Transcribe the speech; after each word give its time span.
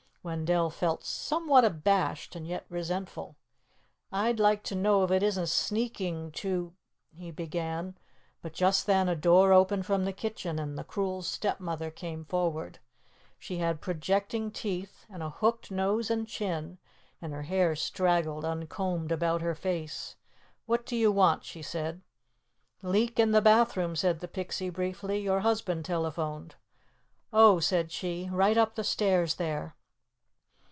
Wendell 0.23 0.69
felt 0.69 1.03
somewhat 1.03 1.65
abashed, 1.65 2.35
and 2.35 2.47
yet 2.47 2.67
resentful. 2.69 3.37
"I'd 4.11 4.39
like 4.39 4.61
to 4.65 4.75
know 4.75 5.03
if 5.03 5.09
it 5.09 5.23
isn't 5.23 5.49
sneaking 5.49 6.31
to" 6.33 6.75
he 7.17 7.31
began, 7.31 7.97
but 8.43 8.53
just 8.53 8.85
then 8.85 9.09
a 9.09 9.15
door 9.15 9.51
opened 9.51 9.87
from 9.87 10.05
the 10.05 10.13
kitchen 10.13 10.59
and 10.59 10.77
the 10.77 10.83
Cruel 10.83 11.23
Stepmother 11.23 11.89
came 11.89 12.23
forward. 12.23 12.77
She 13.39 13.57
had 13.57 13.81
projecting 13.81 14.51
teeth, 14.51 15.07
and 15.09 15.23
a 15.23 15.31
hooked 15.31 15.71
nose 15.71 16.11
and 16.11 16.27
chin, 16.27 16.77
and 17.19 17.33
her 17.33 17.41
hair 17.41 17.75
straggled 17.75 18.45
uncombed 18.45 19.11
about 19.11 19.41
her 19.41 19.55
face. 19.55 20.17
"What 20.67 20.85
do 20.85 20.95
you 20.95 21.11
want?" 21.11 21.43
she 21.45 21.63
said. 21.63 22.03
"Leak 22.83 23.19
in 23.19 23.31
the 23.31 23.41
bathroom," 23.41 23.95
said 23.95 24.19
the 24.19 24.27
Pixie 24.27 24.69
briefly. 24.69 25.17
"Your 25.17 25.39
husband 25.39 25.83
telephoned." 25.83 26.53
"Oh," 27.33 27.59
said 27.59 27.91
she. 27.91 28.29
"Right 28.31 28.55
up 28.55 28.75
the 28.75 28.83
stairs 28.83 29.33
there." 29.37 29.75